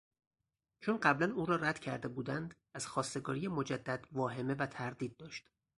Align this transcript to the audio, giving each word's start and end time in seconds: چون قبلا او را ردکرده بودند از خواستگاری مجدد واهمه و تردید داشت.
چون 0.79 0.97
قبلا 0.99 1.33
او 1.35 1.45
را 1.45 1.55
ردکرده 1.55 2.07
بودند 2.07 2.55
از 2.73 2.87
خواستگاری 2.87 3.47
مجدد 3.47 4.05
واهمه 4.11 4.53
و 4.53 4.65
تردید 4.65 5.17
داشت. 5.17 5.49